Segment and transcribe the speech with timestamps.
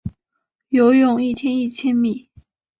[0.69, 2.31] 游泳一天一千米